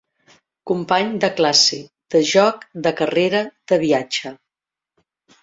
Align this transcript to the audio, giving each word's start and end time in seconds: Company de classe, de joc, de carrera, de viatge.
Company 0.69 1.11
de 1.25 1.29
classe, 1.39 1.79
de 2.15 2.21
joc, 2.31 2.65
de 2.89 2.95
carrera, 3.03 3.43
de 3.75 3.81
viatge. 3.87 4.35